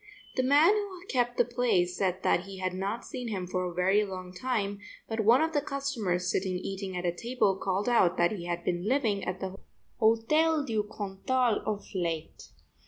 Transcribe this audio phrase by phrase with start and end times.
[0.35, 3.71] The man who kept the place said that he had not seen him for a
[3.75, 8.17] very long time, but one of the customers sitting eating at a table called out
[8.17, 9.57] that he had been living at the
[9.99, 12.47] Hotel du Cantal of late.